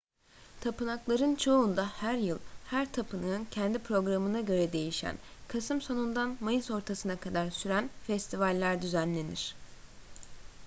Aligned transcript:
tapınakların 0.61 1.35
çoğunda 1.35 1.87
her 1.87 2.15
yıl 2.15 2.39
her 2.67 2.91
tapınağın 2.91 3.45
kendi 3.45 3.79
programına 3.79 4.41
göre 4.41 4.73
değişen 4.73 5.15
kasım 5.47 5.81
sonundan 5.81 6.37
mayıs 6.39 6.71
ortasına 6.71 7.19
kadar 7.19 7.51
süren 7.51 7.89
festivaller 8.07 8.81
düzenlenir 8.81 9.55